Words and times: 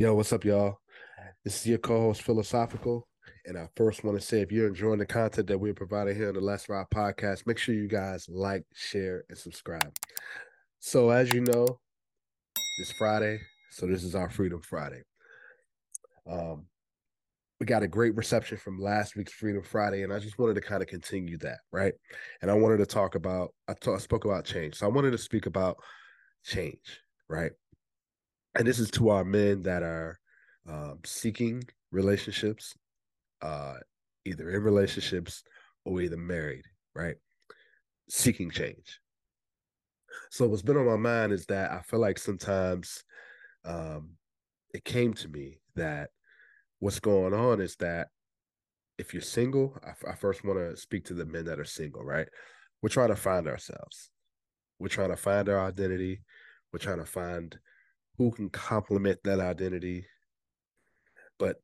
Yo, 0.00 0.14
what's 0.14 0.32
up, 0.32 0.46
y'all? 0.46 0.78
This 1.44 1.60
is 1.60 1.66
your 1.66 1.76
co-host 1.76 2.22
Philosophical, 2.22 3.06
and 3.44 3.58
I 3.58 3.68
first 3.76 4.02
want 4.02 4.18
to 4.18 4.26
say 4.26 4.40
if 4.40 4.50
you're 4.50 4.66
enjoying 4.66 4.98
the 4.98 5.04
content 5.04 5.46
that 5.48 5.58
we're 5.58 5.74
providing 5.74 6.16
here 6.16 6.28
on 6.28 6.34
the 6.36 6.40
Let's 6.40 6.70
Rap 6.70 6.86
podcast, 6.90 7.46
make 7.46 7.58
sure 7.58 7.74
you 7.74 7.86
guys 7.86 8.26
like, 8.26 8.64
share, 8.72 9.24
and 9.28 9.36
subscribe. 9.36 9.94
So, 10.78 11.10
as 11.10 11.34
you 11.34 11.42
know, 11.42 11.66
it's 12.78 12.92
Friday, 12.92 13.40
so 13.72 13.86
this 13.86 14.02
is 14.02 14.14
our 14.14 14.30
Freedom 14.30 14.62
Friday. 14.62 15.02
Um, 16.26 16.64
we 17.60 17.66
got 17.66 17.82
a 17.82 17.86
great 17.86 18.16
reception 18.16 18.56
from 18.56 18.80
last 18.80 19.16
week's 19.16 19.34
Freedom 19.34 19.62
Friday, 19.62 20.02
and 20.02 20.14
I 20.14 20.18
just 20.18 20.38
wanted 20.38 20.54
to 20.54 20.62
kind 20.62 20.80
of 20.80 20.88
continue 20.88 21.36
that, 21.40 21.58
right? 21.72 21.92
And 22.40 22.50
I 22.50 22.54
wanted 22.54 22.78
to 22.78 22.86
talk 22.86 23.16
about 23.16 23.50
I, 23.68 23.74
talk, 23.74 23.96
I 23.96 23.98
spoke 23.98 24.24
about 24.24 24.46
change, 24.46 24.76
so 24.76 24.86
I 24.86 24.88
wanted 24.88 25.10
to 25.10 25.18
speak 25.18 25.44
about 25.44 25.76
change, 26.42 27.02
right? 27.28 27.52
And 28.56 28.66
this 28.66 28.78
is 28.78 28.90
to 28.92 29.10
our 29.10 29.24
men 29.24 29.62
that 29.62 29.82
are 29.82 30.18
um, 30.68 30.98
seeking 31.04 31.62
relationships, 31.90 32.74
uh, 33.42 33.74
either 34.24 34.50
in 34.50 34.62
relationships 34.62 35.42
or 35.84 36.00
either 36.00 36.16
married, 36.16 36.64
right? 36.94 37.16
Seeking 38.08 38.50
change. 38.50 39.00
So 40.30 40.46
what's 40.46 40.62
been 40.62 40.76
on 40.76 40.86
my 40.86 40.96
mind 40.96 41.32
is 41.32 41.46
that 41.46 41.70
I 41.70 41.80
feel 41.82 42.00
like 42.00 42.18
sometimes 42.18 43.04
um, 43.64 44.10
it 44.74 44.84
came 44.84 45.14
to 45.14 45.28
me 45.28 45.60
that 45.76 46.10
what's 46.80 47.00
going 47.00 47.34
on 47.34 47.60
is 47.60 47.76
that 47.76 48.08
if 48.98 49.14
you're 49.14 49.22
single, 49.22 49.78
I, 49.84 50.10
I 50.10 50.14
first 50.14 50.44
want 50.44 50.58
to 50.58 50.76
speak 50.76 51.04
to 51.06 51.14
the 51.14 51.24
men 51.24 51.44
that 51.46 51.58
are 51.58 51.64
single, 51.64 52.04
right? 52.04 52.28
We're 52.82 52.88
trying 52.88 53.08
to 53.08 53.16
find 53.16 53.46
ourselves. 53.46 54.10
We're 54.78 54.88
trying 54.88 55.10
to 55.10 55.16
find 55.16 55.48
our 55.48 55.60
identity. 55.60 56.22
We're 56.72 56.78
trying 56.78 56.98
to 56.98 57.06
find 57.06 57.58
who 58.20 58.30
can 58.30 58.50
complement 58.50 59.18
that 59.24 59.40
identity. 59.40 60.04
But 61.38 61.56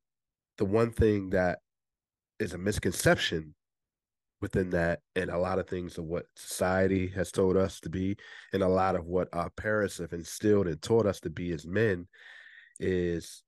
the 0.57 0.65
one 0.65 0.91
thing 0.91 1.29
that 1.31 1.59
is 2.39 2.55
a 2.55 2.59
misconception 2.59 3.55
within 4.41 4.71
that, 4.71 5.01
and 5.17 5.31
a 5.31 5.37
lot 5.37 5.59
of 5.59 5.69
things 5.69 5.99
of 5.99 6.07
what 6.07 6.25
society 6.35 7.09
has 7.09 7.31
told 7.31 7.59
us 7.59 7.79
to 7.81 7.91
be, 7.91 8.17
and 8.55 8.63
a 8.63 8.69
lot 8.69 8.97
of 8.97 9.05
what 9.05 9.29
our 9.35 9.51
parents 9.51 9.99
have 9.99 10.15
instilled 10.15 10.67
and 10.67 10.81
taught 10.81 11.05
us 11.05 11.21
to 11.21 11.29
be 11.29 11.53
as 11.53 11.67
men, 11.67 12.09
is 12.81 13.43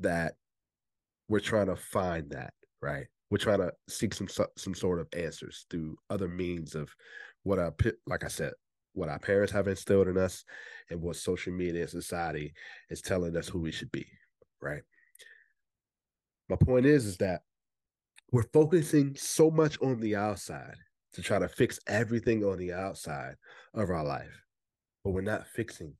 that 0.00 0.34
we're 1.30 1.40
trying 1.40 1.68
to 1.68 1.76
find 1.76 2.28
that, 2.32 2.52
right? 2.82 3.06
We're 3.30 3.38
trying 3.38 3.60
to 3.60 3.72
seek 3.88 4.12
some 4.12 4.28
some 4.58 4.74
sort 4.74 5.00
of 5.00 5.08
answers 5.14 5.64
through 5.70 5.96
other 6.10 6.28
means 6.28 6.74
of 6.74 6.94
what 7.44 7.58
our 7.58 7.72
like 8.06 8.24
I 8.24 8.28
said, 8.28 8.52
what 8.94 9.08
our 9.08 9.18
parents 9.18 9.52
have 9.52 9.68
instilled 9.68 10.08
in 10.08 10.18
us 10.18 10.44
and 10.90 11.00
what 11.00 11.16
social 11.16 11.52
media 11.52 11.82
and 11.82 11.90
society 11.90 12.52
is 12.90 13.00
telling 13.00 13.36
us 13.36 13.48
who 13.48 13.58
we 13.58 13.72
should 13.72 13.90
be, 13.90 14.06
right? 14.60 14.82
My 16.48 16.56
point 16.56 16.86
is 16.86 17.06
is 17.06 17.16
that 17.18 17.42
we're 18.30 18.42
focusing 18.52 19.14
so 19.16 19.50
much 19.50 19.80
on 19.80 20.00
the 20.00 20.16
outside 20.16 20.76
to 21.14 21.22
try 21.22 21.38
to 21.38 21.48
fix 21.48 21.78
everything 21.86 22.44
on 22.44 22.58
the 22.58 22.72
outside 22.72 23.34
of 23.74 23.90
our 23.90 24.04
life, 24.04 24.42
but 25.04 25.10
we're 25.10 25.20
not 25.20 25.46
fixing 25.46 25.94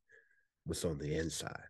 what's 0.65 0.85
on 0.85 0.99
the 0.99 1.15
inside. 1.17 1.65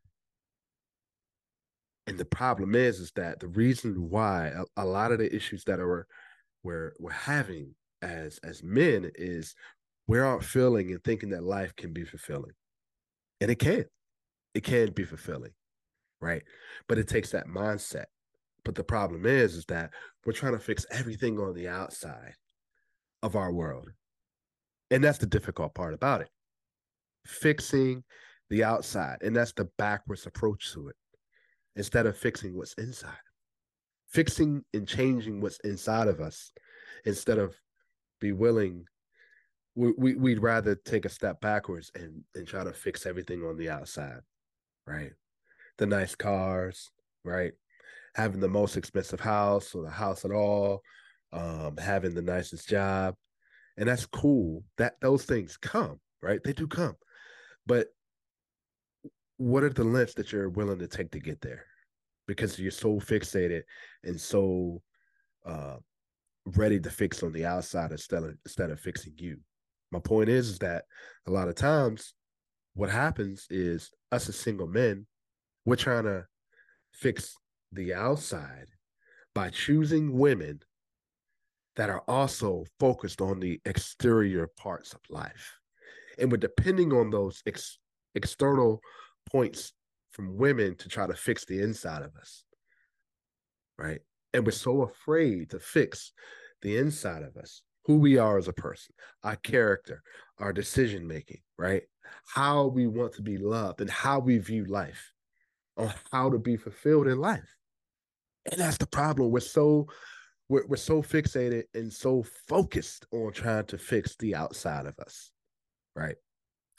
And 2.07 2.19
the 2.19 2.25
problem 2.25 2.75
is, 2.75 2.99
is 2.99 3.13
that 3.13 3.41
the 3.41 3.49
reason 3.49 4.11
why 4.11 4.49
a, 4.49 4.65
a 4.83 4.85
lot 4.85 5.13
of 5.13 5.19
the 5.19 5.35
issues 5.35 5.65
that 5.65 5.81
are 5.81 6.07
we're 6.63 6.93
we're 6.99 7.11
having 7.11 7.75
as 8.03 8.39
as 8.39 8.63
men 8.63 9.11
is 9.15 9.55
we 10.07 10.19
aren't 10.19 10.45
feeling 10.45 10.91
and 10.91 11.03
thinking 11.03 11.31
that 11.31 11.45
life 11.45 11.75
can 11.77 11.93
be 11.93 12.05
fulfilling. 12.05 12.53
And 13.41 13.51
it 13.51 13.59
can. 13.59 13.85
It 14.55 14.65
can 14.65 14.91
be 14.91 15.05
fulfilling. 15.05 15.53
Right. 16.21 16.43
But 16.89 16.99
it 16.99 17.09
takes 17.09 17.31
that 17.31 17.47
mindset. 17.47 18.07
But 18.65 18.75
the 18.75 18.85
problem 18.85 19.27
is, 19.27 19.57
is 19.57 19.65
that 19.67 19.91
we're 20.25 20.33
trying 20.33 20.53
to 20.53 20.59
fix 20.59 20.87
everything 20.91 21.39
on 21.39 21.55
the 21.55 21.69
outside 21.69 22.35
of 23.23 23.35
our 23.35 23.53
world. 23.53 23.89
And 24.91 25.03
that's 25.03 25.19
the 25.19 25.27
difficult 25.27 25.75
part 25.75 25.95
about 25.95 26.21
it. 26.21 26.29
Fixing 27.27 28.05
the 28.51 28.63
outside. 28.63 29.19
And 29.23 29.35
that's 29.35 29.53
the 29.53 29.69
backwards 29.79 30.27
approach 30.27 30.73
to 30.75 30.89
it. 30.89 30.97
Instead 31.75 32.07
of 32.07 32.17
fixing 32.17 32.57
what's 32.57 32.75
inside. 32.75 33.11
Fixing 34.09 34.63
and 34.75 34.87
changing 34.87 35.41
what's 35.41 35.59
inside 35.61 36.07
of 36.07 36.21
us 36.21 36.53
instead 37.05 37.39
of 37.39 37.57
be 38.21 38.33
willing 38.33 38.85
we, 39.75 39.93
we 39.97 40.15
we'd 40.15 40.43
rather 40.43 40.75
take 40.75 41.05
a 41.05 41.11
step 41.11 41.41
backwards 41.41 41.91
and 41.95 42.23
and 42.35 42.47
try 42.47 42.65
to 42.65 42.73
fix 42.73 43.07
everything 43.07 43.43
on 43.43 43.57
the 43.57 43.71
outside, 43.71 44.21
right? 44.87 45.13
The 45.79 45.87
nice 45.87 46.15
cars, 46.15 46.91
right? 47.25 47.53
Having 48.15 48.41
the 48.41 48.49
most 48.49 48.77
expensive 48.77 49.21
house 49.21 49.75
or 49.75 49.83
the 49.83 49.91
house 49.91 50.25
at 50.25 50.31
all, 50.31 50.83
um, 51.33 51.77
having 51.79 52.15
the 52.15 52.23
nicest 52.23 52.69
job, 52.69 53.15
and 53.77 53.89
that's 53.89 54.07
cool. 54.07 54.63
That 54.77 54.95
those 55.01 55.25
things 55.25 55.57
come, 55.57 56.01
right? 56.21 56.43
They 56.43 56.53
do 56.53 56.67
come, 56.67 56.97
but 57.67 57.89
what 59.39 59.65
are 59.65 59.71
the 59.71 59.85
lengths 59.85 60.15
that 60.15 60.31
you're 60.31 60.51
willing 60.51 60.79
to 60.79 60.87
take 60.87 61.11
to 61.13 61.19
get 61.19 61.41
there? 61.41 61.65
Because 62.29 62.59
you're 62.59 62.71
so 62.71 63.01
fixated 63.01 63.63
and 64.05 64.21
so 64.21 64.83
uh, 65.45 65.77
ready 66.45 66.79
to 66.79 66.91
fix 66.91 67.23
on 67.23 67.33
the 67.33 67.47
outside 67.47 67.91
instead 67.91 68.23
of 68.23 68.35
instead 68.45 68.71
of 68.71 68.79
fixing 68.79 69.15
you 69.17 69.39
my 69.93 70.01
point 70.01 70.29
is, 70.29 70.49
is 70.49 70.59
that 70.61 70.85
a 71.27 71.31
lot 71.31 71.49
of 71.49 71.55
times 71.55 72.15
what 72.75 72.91
happens 72.91 73.47
is 73.51 73.91
us 74.11 74.29
as 74.29 74.37
single 74.37 74.67
men, 74.67 75.07
we're 75.65 75.77
trying 75.77 76.05
to 76.05 76.27
fix 76.93 77.35
the 77.71 77.95
outside 77.95 78.67
by 79.35 79.51
choosing 79.51 80.19
women 80.19 80.61
that 81.77 81.91
are 81.91 82.03
also 82.09 82.65
focused 82.81 83.21
on 83.21 83.41
the 83.41 83.61
exterior 83.65 84.49
parts 84.59 84.93
of 84.93 85.01
life. 85.09 85.59
And 86.19 86.31
we're 86.31 86.39
depending 86.39 86.93
on 86.93 87.11
those 87.11 87.43
ex- 87.47 87.79
external 88.15 88.81
points 89.31 89.73
from 90.11 90.37
women 90.37 90.77
to 90.77 90.89
try 90.89 91.07
to 91.07 91.15
fix 91.15 91.45
the 91.45 91.63
inside 91.63 92.03
of 92.03 92.15
us. 92.17 92.45
Right. 93.79 94.01
And 94.35 94.45
we're 94.45 94.53
so 94.53 94.83
afraid 94.83 95.51
to 95.51 95.59
fix 95.59 96.13
the 96.61 96.77
inside 96.77 97.23
of 97.23 97.37
us 97.37 97.63
who 97.85 97.99
we 97.99 98.19
are 98.19 98.39
as 98.39 98.49
a 98.49 98.53
person, 98.53 98.95
our 99.25 99.37
character, 99.37 100.03
our 100.39 100.53
decision 100.53 101.07
making, 101.07 101.41
right? 101.59 101.83
How 102.27 102.67
we 102.67 102.87
want 102.87 103.15
to 103.15 103.23
be 103.23 103.39
loved 103.39 103.81
and 103.81 103.91
how 103.91 104.19
we 104.19 104.39
view 104.39 104.65
life, 104.65 105.13
on 105.77 105.93
how 106.13 106.31
to 106.31 106.39
be 106.39 106.57
fulfilled 106.57 107.09
in 107.09 107.19
life. 107.19 107.57
And 108.51 108.61
that's 108.61 108.79
the 108.79 108.87
problem. 108.87 109.31
We're 109.31 109.41
so 109.41 109.87
we're, 110.49 110.67
we're 110.67 110.77
so 110.77 111.03
fixated 111.03 111.65
and 111.75 111.93
so 111.93 112.25
focused 112.49 113.07
on 113.13 113.33
trying 113.33 113.67
to 113.67 113.79
fix 113.79 114.17
the 114.17 114.35
outside 114.35 114.87
of 114.87 114.99
us, 114.99 115.31
right? 115.95 116.17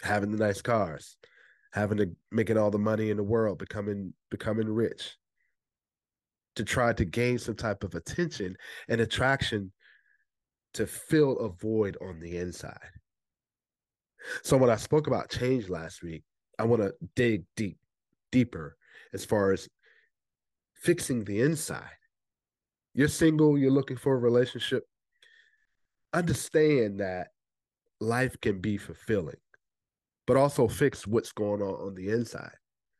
Having 0.01 0.31
the 0.31 0.45
nice 0.45 0.61
cars, 0.61 1.17
having 1.71 1.97
to 1.97 2.11
making 2.31 2.57
all 2.57 2.71
the 2.71 2.77
money 2.77 3.09
in 3.09 3.17
the 3.17 3.23
world, 3.23 3.57
becoming 3.57 4.13
becoming 4.29 4.67
rich, 4.67 5.17
to 6.55 6.63
try 6.63 6.93
to 6.93 7.05
gain 7.05 7.39
some 7.39 7.55
type 7.55 7.83
of 7.83 7.95
attention 7.95 8.55
and 8.89 9.01
attraction 9.01 9.71
to 10.73 10.87
fill 10.87 11.37
a 11.39 11.49
void 11.49 11.97
on 12.01 12.19
the 12.19 12.37
inside. 12.37 12.77
So 14.43 14.57
when 14.57 14.69
I 14.69 14.75
spoke 14.77 15.07
about 15.07 15.29
change 15.29 15.69
last 15.69 16.01
week, 16.01 16.23
I 16.57 16.63
want 16.63 16.81
to 16.81 16.93
dig 17.15 17.43
deep, 17.55 17.77
deeper 18.31 18.77
as 19.13 19.25
far 19.25 19.51
as 19.51 19.67
fixing 20.73 21.23
the 21.23 21.41
inside. 21.41 21.97
You're 22.93 23.07
single, 23.07 23.57
you're 23.57 23.71
looking 23.71 23.97
for 23.97 24.13
a 24.13 24.19
relationship. 24.19 24.83
Understand 26.13 26.99
that 26.99 27.29
life 27.99 28.39
can 28.41 28.59
be 28.59 28.77
fulfilling, 28.77 29.37
but 30.27 30.37
also 30.37 30.67
fix 30.67 31.07
what's 31.07 31.31
going 31.31 31.61
on 31.61 31.87
on 31.87 31.95
the 31.95 32.09
inside, 32.09 32.55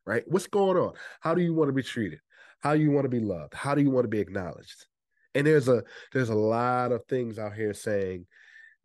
right? 0.06 0.24
What's 0.28 0.48
going 0.48 0.78
on? 0.78 0.94
How 1.22 1.36
do 1.36 1.42
you 1.42 1.54
want 1.54 1.70
to 1.70 1.74
be 1.74 1.84
treated? 1.84 2.20
How 2.62 2.76
do 2.76 2.82
you 2.82 2.92
want 2.92 3.06
to 3.06 3.10
be 3.10 3.20
loved? 3.20 3.54
How 3.54 3.76
do 3.76 3.82
you 3.82 3.92
want 3.92 4.06
to 4.06 4.10
be 4.10 4.20
acknowledged? 4.20 4.86
And 5.36 5.48
there's 5.48 5.68
a 5.68 5.84
there's 6.12 6.30
a 6.30 6.36
lot 6.36 6.92
of 6.92 7.06
things 7.06 7.40
out 7.40 7.56
here 7.56 7.74
saying 7.74 8.26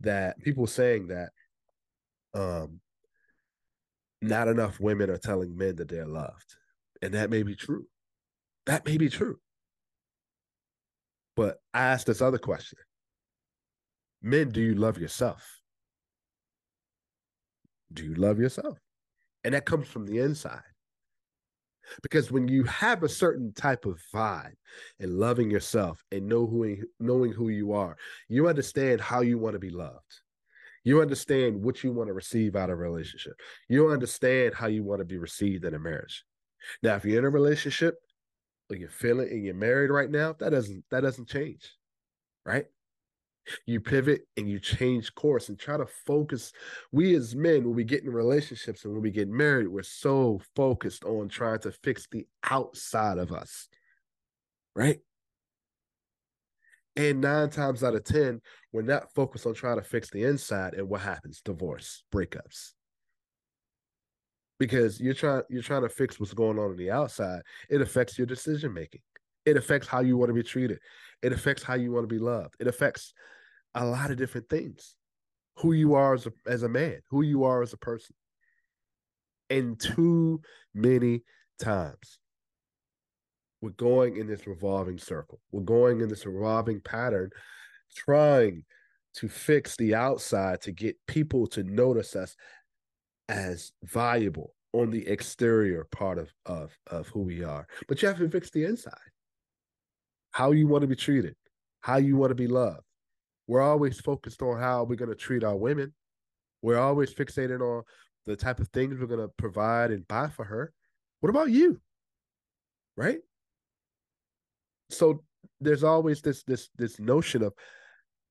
that 0.01 0.39
people 0.41 0.67
saying 0.67 1.09
that 1.09 1.31
um 2.35 2.81
not 4.21 4.49
enough 4.49 4.81
women 4.81 5.11
are 5.11 5.19
telling 5.19 5.57
men 5.57 5.77
that 5.77 5.89
they're 5.89 6.07
loved. 6.07 6.57
And 7.03 7.15
that 7.15 7.31
may 7.31 7.43
be 7.43 7.55
true. 7.55 7.87
That 8.67 8.85
may 8.85 8.97
be 8.97 9.09
true. 9.09 9.39
But 11.37 11.61
i 11.73 11.85
ask 11.85 12.07
this 12.07 12.21
other 12.21 12.39
question. 12.39 12.79
Men 14.21 14.51
do 14.51 14.61
you 14.61 14.75
love 14.75 14.99
yourself? 14.99 15.61
Do 17.93 18.05
you 18.05 18.15
love 18.15 18.41
yourself? 18.41 18.79
And 19.45 19.55
that 19.55 19.65
comes 19.65 19.87
from 19.87 20.05
the 20.05 20.19
inside 20.19 20.63
because 22.03 22.31
when 22.31 22.49
you 22.49 22.65
have 22.65 23.03
a 23.03 23.09
certain 23.09 23.53
type 23.53 23.85
of 23.87 24.01
vibe 24.15 24.55
and 25.01 25.19
loving 25.19 25.51
yourself 25.51 26.05
and 26.13 26.27
know 26.27 26.47
who 26.47 26.77
knowing 27.01 27.33
who 27.33 27.49
you 27.49 27.73
are 27.73 27.97
you 28.29 28.49
understand 28.49 29.01
how 29.01 29.21
you 29.21 29.39
want 29.39 29.55
to 29.55 29.59
be 29.59 29.71
loved. 29.71 30.21
You 30.85 31.03
understand 31.03 31.63
what 31.63 31.83
you 31.85 31.93
want 31.93 32.09
to 32.09 32.15
receive 32.15 32.57
out 32.57 32.71
of 32.71 32.79
a 32.79 32.83
relationship. 32.83 33.35
You 33.69 33.91
understand 33.91 34.55
how 34.55 34.69
you 34.69 34.85
want 34.85 35.01
to 35.01 35.05
be 35.05 35.19
received 35.19 35.65
in 35.65 35.75
a 35.75 35.79
marriage. 35.79 36.25
Now, 36.83 36.97
if 36.97 37.05
you're 37.05 37.19
in 37.19 37.25
a 37.25 37.31
relationship 37.31 37.97
or 38.71 38.77
you're 38.77 38.89
feeling 38.89 39.29
and 39.29 39.45
you're 39.45 39.55
married 39.55 39.91
right 39.91 40.11
now, 40.11 40.35
that 40.39 40.51
doesn't 40.51 40.85
that 40.91 41.01
doesn't 41.01 41.29
change, 41.29 41.75
right? 42.45 42.67
You 43.67 43.81
pivot 43.81 44.23
and 44.37 44.49
you 44.49 44.59
change 44.59 45.15
course 45.15 45.49
and 45.49 45.59
try 45.59 45.77
to 45.77 45.87
focus. 46.07 46.53
We 46.93 47.15
as 47.15 47.35
men, 47.35 47.65
when 47.65 47.75
we 47.75 47.85
get 47.85 48.05
in 48.05 48.11
relationships 48.11 48.85
and 48.85 48.93
when 48.93 49.03
we 49.03 49.11
get 49.11 49.29
married, 49.29 49.69
we're 49.69 49.83
so 49.83 50.41
focused 50.57 51.05
on 51.05 51.29
trying 51.29 51.61
to 51.61 51.73
fix 51.73 52.07
the 52.11 52.27
outside 52.51 53.19
of 53.19 53.33
us, 53.33 53.69
right? 54.75 54.99
And 56.99 57.21
nine 57.21 57.49
times 57.49 57.85
out 57.85 57.95
of 57.95 58.03
10, 58.03 58.41
we're 58.73 58.83
not 58.83 59.13
focused 59.15 59.47
on 59.47 59.55
trying 59.55 59.77
to 59.77 59.85
fix 59.85 60.11
the 60.11 60.25
inside. 60.25 60.75
And 60.75 60.89
what 60.89 61.01
happens? 61.01 61.41
Divorce, 61.41 62.03
breakups. 62.13 62.73
Because 64.59 65.01
you're 65.01 65.15
trying 65.15 65.43
you're 65.49 65.63
trying 65.63 65.83
to 65.83 65.89
fix 65.89 66.19
what's 66.19 66.35
going 66.35 66.59
on 66.59 66.71
on 66.71 66.77
the 66.77 66.91
outside. 66.91 67.43
It 67.71 67.81
affects 67.81 68.19
your 68.19 68.27
decision 68.27 68.75
making. 68.75 69.03
It 69.47 69.57
affects 69.57 69.87
how 69.87 70.01
you 70.01 70.17
want 70.17 70.31
to 70.31 70.35
be 70.35 70.43
treated. 70.43 70.81
It 71.23 71.33
affects 71.33 71.63
how 71.63 71.75
you 71.75 71.93
want 71.93 72.03
to 72.03 72.13
be 72.13 72.19
loved. 72.19 72.57
It 72.59 72.67
affects 72.67 73.15
a 73.75 73.85
lot 73.85 74.11
of 74.11 74.17
different 74.17 74.49
things. 74.49 74.97
Who 75.57 75.73
you 75.73 75.95
are 75.95 76.15
as 76.15 76.27
a, 76.27 76.33
as 76.47 76.63
a 76.63 76.69
man, 76.69 77.01
who 77.11 77.23
you 77.23 77.45
are 77.45 77.63
as 77.63 77.73
a 77.73 77.79
person. 77.79 78.15
And 79.51 79.81
too 79.81 80.41
many 80.75 81.23
times, 81.59 82.19
we're 83.61 83.71
going 83.71 84.17
in 84.17 84.29
this 84.29 84.47
revolving 84.47 84.99
circle. 84.99 85.41
We're 85.51 85.63
going 85.63 86.01
in 86.01 86.09
this 86.09 86.27
revolving 86.27 86.81
pattern, 86.81 87.31
trying 87.95 88.65
to 89.15 89.29
fix 89.29 89.77
the 89.77 89.95
outside 89.95 90.61
to 90.63 90.73
get 90.73 90.97
people 91.09 91.47
to 91.49 91.65
notice 91.65 92.15
us 92.15 92.37
as 93.29 93.73
valuable 93.83 94.55
on 94.73 94.91
the 94.91 95.07
exterior 95.09 95.89
part 95.91 96.19
of, 96.19 96.33
of, 96.47 96.79
of 96.87 97.09
who 97.09 97.23
we 97.23 97.43
are. 97.43 97.67
But 97.89 98.01
you 98.01 98.09
have 98.09 98.19
to 98.19 98.29
fix 98.29 98.51
the 98.51 98.65
inside. 98.65 98.95
How 100.31 100.53
you 100.53 100.69
want 100.69 100.83
to 100.83 100.89
be 100.89 100.95
treated, 100.95 101.35
how 101.81 101.97
you 101.97 102.17
want 102.17 102.31
to 102.31 102.37
be 102.37 102.47
loved. 102.47 102.83
We're 103.49 103.63
always 103.63 103.99
focused 103.99 104.43
on 104.43 104.61
how 104.61 104.85
we're 104.85 104.95
going 104.95 105.09
to 105.09 105.17
treat 105.17 105.43
our 105.43 105.57
women. 105.57 105.93
We're 106.63 106.79
always 106.79 107.13
fixated 107.13 107.61
on 107.61 107.83
the 108.27 108.37
type 108.37 108.61
of 108.61 108.69
things 108.69 109.01
we're 109.01 109.07
going 109.07 109.27
to 109.27 109.33
provide 109.37 109.91
and 109.91 110.07
buy 110.07 110.29
for 110.29 110.45
her. 110.45 110.73
What 111.21 111.31
about 111.31 111.51
you? 111.51 111.81
Right? 112.97 113.19
so 114.91 115.23
there's 115.61 115.85
always 115.85 116.23
this 116.23 116.43
this 116.45 116.69
this 116.77 116.99
notion 116.99 117.43
of 117.43 117.53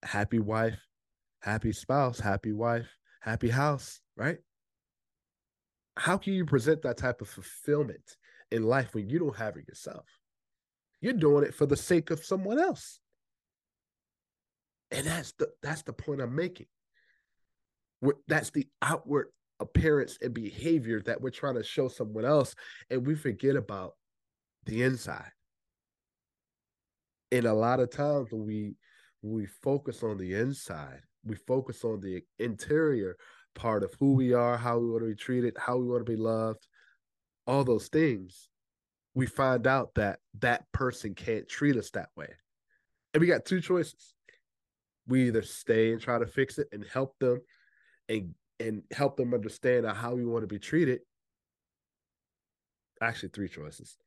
happy 0.03 0.39
wife, 0.39 0.79
happy 1.41 1.71
spouse, 1.71 2.19
happy 2.19 2.51
wife, 2.51 2.87
happy 3.21 3.49
house, 3.49 3.99
right? 4.15 4.37
How 5.97 6.17
can 6.17 6.33
you 6.33 6.45
present 6.45 6.83
that 6.83 6.97
type 6.97 7.21
of 7.21 7.27
fulfillment 7.27 8.17
in 8.51 8.63
life 8.63 8.93
when 8.93 9.09
you 9.09 9.19
don't 9.19 9.35
have 9.35 9.57
it 9.57 9.67
yourself? 9.67 10.05
You're 11.01 11.13
doing 11.13 11.43
it 11.43 11.53
for 11.53 11.65
the 11.65 11.75
sake 11.75 12.11
of 12.11 12.23
someone 12.23 12.59
else. 12.59 12.99
And 14.91 15.05
that's 15.05 15.33
the 15.33 15.49
that's 15.61 15.83
the 15.83 15.93
point 15.93 16.21
I'm 16.21 16.35
making. 16.35 16.67
That's 18.27 18.51
the 18.51 18.67
outward 18.81 19.27
appearance 19.59 20.17
and 20.21 20.33
behavior 20.33 21.01
that 21.01 21.19
we're 21.19 21.31
trying 21.31 21.55
to 21.55 21.63
show 21.63 21.87
someone 21.87 22.25
else, 22.25 22.55
and 22.89 23.05
we 23.05 23.15
forget 23.15 23.55
about 23.55 23.93
the 24.65 24.83
inside. 24.83 25.31
And 27.31 27.45
a 27.45 27.53
lot 27.53 27.79
of 27.79 27.89
times 27.89 28.31
when 28.31 28.45
we 28.45 28.75
we 29.21 29.45
focus 29.45 30.03
on 30.03 30.17
the 30.17 30.35
inside. 30.35 31.01
We 31.25 31.35
focus 31.35 31.83
on 31.83 31.99
the 31.99 32.21
interior 32.39 33.17
part 33.55 33.83
of 33.83 33.93
who 33.99 34.13
we 34.13 34.33
are 34.33 34.55
how 34.55 34.77
we 34.77 34.87
want 34.87 35.01
to 35.01 35.09
be 35.09 35.15
treated 35.15 35.57
how 35.57 35.75
we 35.77 35.87
want 35.87 36.05
to 36.05 36.11
be 36.11 36.15
loved 36.15 36.67
all 37.47 37.63
those 37.63 37.87
things. 37.87 38.49
We 39.15 39.25
find 39.25 39.65
out 39.65 39.95
that 39.95 40.19
that 40.39 40.71
person 40.73 41.15
can't 41.15 41.47
treat 41.47 41.75
us 41.75 41.89
that 41.91 42.09
way. 42.15 42.27
And 43.13 43.21
we 43.21 43.27
got 43.27 43.45
two 43.45 43.61
choices 43.61 44.13
we 45.07 45.27
either 45.27 45.41
stay 45.41 45.91
and 45.91 46.01
try 46.01 46.19
to 46.19 46.27
fix 46.27 46.57
it 46.57 46.67
and 46.71 46.85
help 46.91 47.17
them 47.19 47.41
and 48.09 48.33
and 48.59 48.83
help 48.91 49.17
them 49.17 49.33
understand 49.33 49.85
how 49.85 50.15
we 50.15 50.25
want 50.25 50.43
to 50.43 50.47
be 50.47 50.59
treated 50.59 50.99
actually 53.01 53.29
three 53.29 53.47
choices 53.47 53.97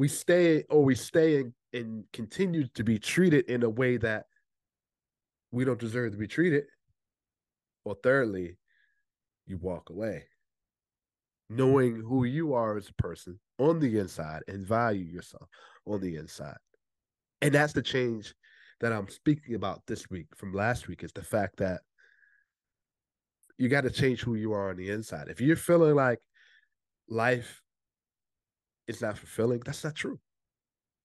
we 0.00 0.08
stay 0.08 0.64
or 0.70 0.82
we 0.82 0.94
stay 0.94 1.40
and, 1.40 1.52
and 1.74 2.04
continue 2.14 2.66
to 2.68 2.82
be 2.82 2.98
treated 2.98 3.44
in 3.50 3.62
a 3.62 3.68
way 3.68 3.98
that 3.98 4.24
we 5.52 5.62
don't 5.62 5.78
deserve 5.78 6.12
to 6.12 6.18
be 6.18 6.26
treated. 6.26 6.64
Or 7.84 7.94
thirdly, 8.02 8.56
you 9.46 9.58
walk 9.58 9.90
away. 9.90 10.24
Knowing 11.50 11.96
who 11.96 12.24
you 12.24 12.54
are 12.54 12.78
as 12.78 12.88
a 12.88 13.02
person 13.02 13.38
on 13.58 13.78
the 13.78 13.98
inside 13.98 14.42
and 14.48 14.66
value 14.66 15.04
yourself 15.04 15.48
on 15.86 16.00
the 16.00 16.16
inside. 16.16 16.56
And 17.42 17.52
that's 17.52 17.74
the 17.74 17.82
change 17.82 18.34
that 18.80 18.92
I'm 18.92 19.08
speaking 19.08 19.54
about 19.54 19.82
this 19.86 20.10
week 20.10 20.26
from 20.36 20.52
last 20.52 20.88
week 20.88 21.04
is 21.04 21.12
the 21.12 21.22
fact 21.22 21.58
that 21.58 21.80
you 23.58 23.68
got 23.68 23.82
to 23.82 23.90
change 23.90 24.22
who 24.22 24.34
you 24.34 24.52
are 24.52 24.70
on 24.70 24.76
the 24.76 24.90
inside. 24.90 25.28
If 25.28 25.40
you're 25.40 25.56
feeling 25.56 25.94
like 25.94 26.18
life 27.08 27.60
is 28.88 29.02
not 29.02 29.18
fulfilling, 29.18 29.60
that's 29.64 29.84
not 29.84 29.94
true. 29.94 30.18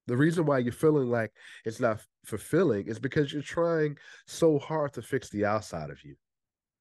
The 0.07 0.15
reason 0.15 0.45
why 0.45 0.59
you're 0.59 0.71
feeling 0.71 1.09
like 1.09 1.31
it's 1.65 1.79
not 1.79 1.99
fulfilling 2.23 2.87
is 2.87 2.99
because 2.99 3.33
you're 3.33 3.41
trying 3.41 3.97
so 4.25 4.59
hard 4.59 4.93
to 4.93 5.01
fix 5.01 5.29
the 5.29 5.45
outside 5.45 5.89
of 5.89 6.03
you, 6.03 6.15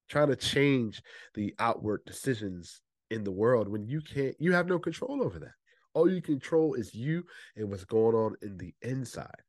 trying 0.08 0.28
to 0.28 0.36
change 0.36 1.02
the 1.34 1.54
outward 1.58 2.02
decisions 2.06 2.80
in 3.10 3.24
the 3.24 3.32
world 3.32 3.68
when 3.68 3.86
you 3.86 4.00
can't, 4.00 4.36
you 4.38 4.52
have 4.52 4.68
no 4.68 4.78
control 4.78 5.22
over 5.22 5.38
that. 5.40 5.54
All 5.94 6.10
you 6.10 6.20
control 6.20 6.74
is 6.74 6.94
you 6.94 7.24
and 7.56 7.70
what's 7.70 7.84
going 7.84 8.14
on 8.14 8.34
in 8.42 8.56
the 8.58 8.74
inside. 8.82 9.42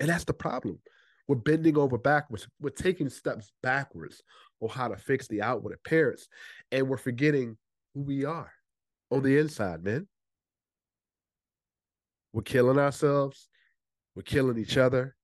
And 0.00 0.08
that's 0.08 0.24
the 0.24 0.32
problem. 0.32 0.78
We're 1.26 1.36
bending 1.36 1.76
over 1.76 1.98
backwards. 1.98 2.48
We're 2.60 2.70
taking 2.70 3.10
steps 3.10 3.52
backwards 3.62 4.22
on 4.60 4.70
how 4.70 4.88
to 4.88 4.96
fix 4.96 5.28
the 5.28 5.42
outward 5.42 5.74
appearance. 5.74 6.28
And 6.72 6.88
we're 6.88 6.96
forgetting 6.96 7.56
who 7.94 8.02
we 8.02 8.24
are 8.24 8.50
on 9.10 9.22
the 9.22 9.38
inside, 9.38 9.84
man. 9.84 10.08
We're 12.32 12.42
killing 12.42 12.78
ourselves. 12.78 13.48
We're 14.14 14.22
killing 14.22 14.58
each 14.58 14.76
other. 14.76 15.16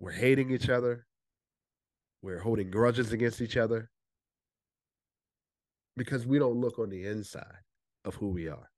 We're 0.00 0.12
hating 0.12 0.50
each 0.50 0.68
other. 0.68 1.06
We're 2.22 2.40
holding 2.40 2.70
grudges 2.70 3.12
against 3.12 3.40
each 3.40 3.56
other 3.56 3.90
because 5.96 6.26
we 6.26 6.38
don't 6.38 6.60
look 6.60 6.78
on 6.78 6.90
the 6.90 7.06
inside 7.06 7.58
of 8.04 8.14
who 8.14 8.28
we 8.28 8.48
are 8.48 8.70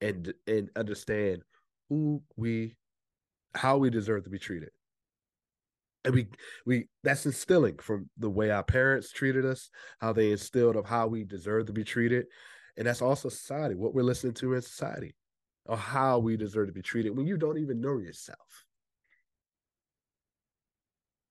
and 0.00 0.32
and 0.46 0.70
understand 0.76 1.42
who 1.88 2.22
we 2.36 2.76
how 3.54 3.76
we 3.76 3.90
deserve 3.90 4.24
to 4.24 4.30
be 4.30 4.38
treated 4.38 4.70
and 6.04 6.14
we 6.14 6.26
we 6.66 6.88
that's 7.02 7.26
instilling 7.26 7.76
from 7.78 8.08
the 8.18 8.30
way 8.30 8.50
our 8.50 8.62
parents 8.62 9.12
treated 9.12 9.44
us 9.44 9.70
how 10.00 10.12
they 10.12 10.32
instilled 10.32 10.76
of 10.76 10.86
how 10.86 11.06
we 11.06 11.24
deserve 11.24 11.66
to 11.66 11.72
be 11.72 11.84
treated 11.84 12.26
and 12.76 12.86
that's 12.86 13.02
also 13.02 13.28
society 13.28 13.74
what 13.74 13.94
we're 13.94 14.02
listening 14.02 14.34
to 14.34 14.54
in 14.54 14.62
society 14.62 15.14
or 15.66 15.76
how 15.76 16.18
we 16.18 16.36
deserve 16.36 16.66
to 16.66 16.72
be 16.72 16.82
treated 16.82 17.16
when 17.16 17.26
you 17.26 17.36
don't 17.36 17.58
even 17.58 17.80
know 17.80 17.98
yourself. 17.98 18.64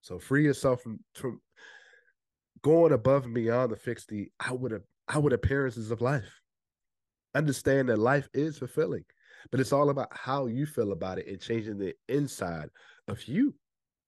So 0.02 0.20
free 0.20 0.44
yourself 0.44 0.82
from, 0.82 1.00
from 1.14 1.42
going 2.62 2.94
above 2.94 3.26
and 3.26 3.34
beyond 3.34 3.70
to 3.72 3.76
fix 3.76 4.06
the 4.06 4.32
outward 4.44 4.82
outward 5.10 5.34
appearances 5.34 5.92
of 5.92 6.02
life. 6.02 6.42
Understand 7.36 7.90
that 7.90 8.00
life 8.00 8.30
is 8.34 8.58
fulfilling, 8.58 9.04
but 9.50 9.60
it's 9.60 9.74
all 9.74 9.90
about 9.90 10.10
how 10.12 10.46
you 10.46 10.66
feel 10.66 10.92
about 10.92 11.18
it 11.18 11.28
and 11.28 11.40
changing 11.40 11.78
the 11.78 11.94
inside 12.08 12.70
of 13.08 13.24
you. 13.26 13.56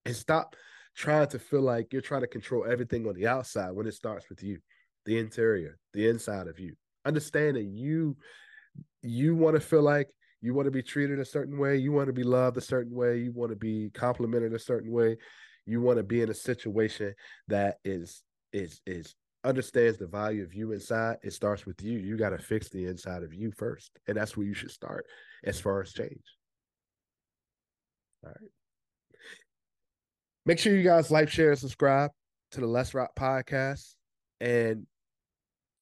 And 0.05 0.15
stop 0.15 0.55
trying 0.95 1.27
to 1.27 1.39
feel 1.39 1.61
like 1.61 1.91
you're 1.91 2.01
trying 2.01 2.21
to 2.21 2.27
control 2.27 2.65
everything 2.65 3.07
on 3.07 3.15
the 3.15 3.27
outside 3.27 3.71
when 3.71 3.87
it 3.87 3.93
starts 3.93 4.29
with 4.29 4.43
you, 4.43 4.59
the 5.05 5.17
interior, 5.17 5.77
the 5.93 6.07
inside 6.07 6.47
of 6.47 6.59
you. 6.59 6.75
Understand 7.05 7.57
that 7.57 7.63
you 7.63 8.15
you 9.01 9.35
want 9.35 9.55
to 9.55 9.59
feel 9.59 9.81
like 9.81 10.09
you 10.41 10.53
want 10.53 10.65
to 10.65 10.71
be 10.71 10.81
treated 10.83 11.19
a 11.19 11.25
certain 11.25 11.57
way, 11.57 11.77
you 11.77 11.91
want 11.91 12.07
to 12.07 12.13
be 12.13 12.23
loved 12.23 12.57
a 12.57 12.61
certain 12.61 12.93
way, 12.93 13.17
you 13.17 13.31
want 13.31 13.51
to 13.51 13.55
be 13.55 13.89
complimented 13.93 14.53
a 14.53 14.59
certain 14.59 14.91
way, 14.91 15.17
you 15.65 15.81
want 15.81 15.97
to 15.97 16.03
be 16.03 16.21
in 16.21 16.29
a 16.29 16.33
situation 16.33 17.13
that 17.47 17.77
is 17.83 18.23
is 18.51 18.81
is 18.85 19.15
understands 19.43 19.97
the 19.97 20.07
value 20.07 20.43
of 20.43 20.53
you 20.53 20.71
inside, 20.71 21.17
it 21.23 21.33
starts 21.33 21.65
with 21.65 21.81
you. 21.81 21.99
You 21.99 22.17
got 22.17 22.29
to 22.29 22.37
fix 22.37 22.69
the 22.69 22.85
inside 22.85 23.23
of 23.23 23.33
you 23.33 23.51
first. 23.51 23.91
And 24.07 24.17
that's 24.17 24.37
where 24.37 24.45
you 24.45 24.53
should 24.53 24.71
start 24.71 25.05
as 25.43 25.59
far 25.59 25.81
as 25.81 25.91
change. 25.91 26.23
All 28.23 28.29
right. 28.29 28.49
Make 30.45 30.59
sure 30.59 30.75
you 30.75 30.83
guys 30.83 31.11
like, 31.11 31.29
share, 31.29 31.51
and 31.51 31.59
subscribe 31.59 32.11
to 32.51 32.59
the 32.59 32.67
Let's 32.67 32.93
Rap 32.93 33.11
podcast. 33.17 33.95
And 34.41 34.85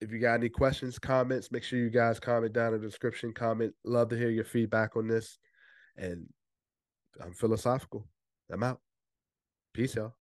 if 0.01 0.11
you 0.11 0.19
got 0.19 0.35
any 0.35 0.49
questions, 0.49 0.99
comments, 0.99 1.51
make 1.51 1.63
sure 1.63 1.79
you 1.79 1.89
guys 1.89 2.19
comment 2.19 2.53
down 2.53 2.73
in 2.73 2.81
the 2.81 2.87
description. 2.87 3.33
Comment. 3.33 3.73
Love 3.83 4.09
to 4.09 4.17
hear 4.17 4.29
your 4.29 4.45
feedback 4.45 4.95
on 4.95 5.07
this. 5.07 5.37
And 5.97 6.27
I'm 7.23 7.33
philosophical. 7.33 8.07
I'm 8.51 8.63
out. 8.63 8.79
Peace, 9.73 9.95
y'all. 9.95 10.20